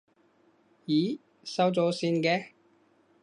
[0.87, 2.53] 咦，收咗線嘅？